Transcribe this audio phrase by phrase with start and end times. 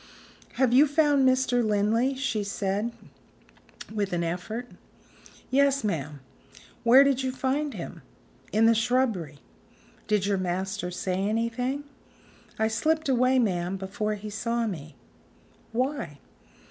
[0.53, 1.63] "Have you found Mr.
[1.63, 2.91] Linley?" she said
[3.93, 4.67] with an effort.
[5.51, 6.21] "Yes, ma'am."
[6.83, 8.01] "Where did you find him?"
[8.51, 9.37] "In the shrubbery."
[10.07, 11.83] "Did your master say anything?"
[12.57, 14.95] "I slipped away, ma'am, before he saw me."
[15.71, 16.17] "Why?"